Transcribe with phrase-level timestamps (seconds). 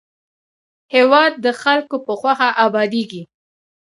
[0.95, 3.23] هېواد د خلکو په خوښه ابادېږي.